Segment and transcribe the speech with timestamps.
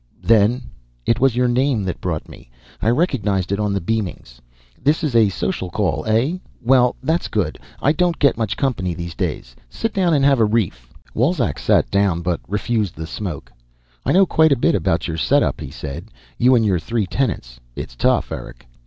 [0.23, 0.63] Then"
[1.11, 2.49] "It was your name that brought me.
[2.81, 4.41] I recognized it on the beamings."
[4.77, 6.39] "Then this is a social call, eh?
[6.59, 7.59] Well, that's good.
[7.83, 9.55] I don't get much company these days.
[9.69, 13.51] Sit down, have a reef." Wolzek sat down but refused the smoke.
[14.03, 16.05] "I know quite a bit about your setup," he said.
[16.39, 17.59] "You and your three tenants.
[17.75, 18.67] It's tough, Eric."